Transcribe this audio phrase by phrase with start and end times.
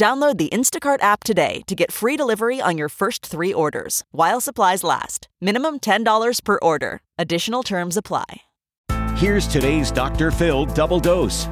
[0.00, 4.40] Download the Instacart app today to get free delivery on your first three orders while
[4.40, 5.28] supplies last.
[5.42, 7.02] Minimum $10 per order.
[7.18, 8.40] Additional terms apply.
[9.16, 10.30] Here's today's Dr.
[10.30, 11.48] Phil double dose.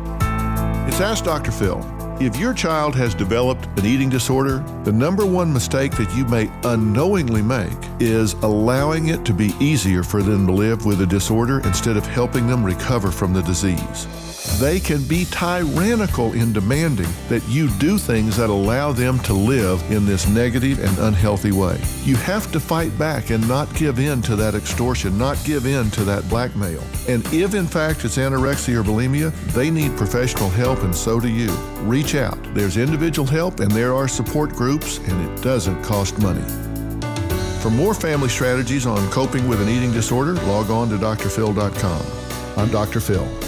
[0.89, 1.51] It's Ask Dr.
[1.51, 1.79] Phil.
[2.23, 6.51] If your child has developed an eating disorder, the number one mistake that you may
[6.65, 11.61] unknowingly make is allowing it to be easier for them to live with a disorder
[11.67, 14.07] instead of helping them recover from the disease.
[14.57, 19.81] They can be tyrannical in demanding that you do things that allow them to live
[19.93, 21.81] in this negative and unhealthy way.
[22.03, 25.91] You have to fight back and not give in to that extortion, not give in
[25.93, 26.83] to that blackmail.
[27.09, 31.29] And if in fact it's anorexia or bulimia, they need professional help and so do
[31.29, 31.53] you.
[31.83, 32.39] Reach out.
[32.55, 36.43] There's individual help and there are support groups and it doesn't cost money.
[37.61, 42.03] For more family strategies on coping with an eating disorder, log on to drphil.com.
[42.57, 42.99] I'm Dr.
[42.99, 43.48] Phil.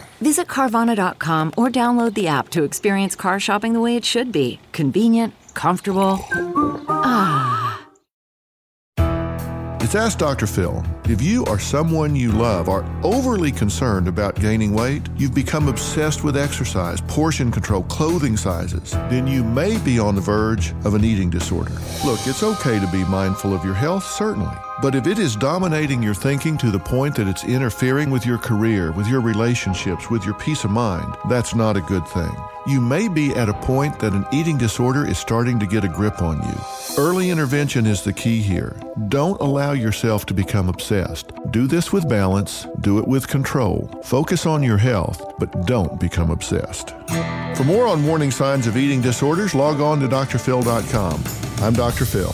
[0.21, 4.59] Visit Carvana.com or download the app to experience car shopping the way it should be
[4.71, 6.19] convenient, comfortable.
[6.87, 7.61] Ah.
[9.81, 10.47] It's Ask Dr.
[10.47, 10.85] Phil.
[11.09, 16.23] If you or someone you love are overly concerned about gaining weight, you've become obsessed
[16.23, 21.03] with exercise, portion control, clothing sizes, then you may be on the verge of an
[21.03, 21.73] eating disorder.
[22.05, 24.55] Look, it's okay to be mindful of your health, certainly.
[24.81, 28.39] But if it is dominating your thinking to the point that it's interfering with your
[28.39, 32.31] career, with your relationships, with your peace of mind, that's not a good thing.
[32.65, 35.87] You may be at a point that an eating disorder is starting to get a
[35.87, 36.55] grip on you.
[36.97, 38.75] Early intervention is the key here.
[39.07, 41.31] Don't allow yourself to become obsessed.
[41.51, 43.87] Do this with balance, do it with control.
[44.03, 46.95] Focus on your health, but don't become obsessed.
[47.55, 51.23] For more on warning signs of eating disorders, log on to drphil.com.
[51.63, 52.05] I'm Dr.
[52.05, 52.33] Phil.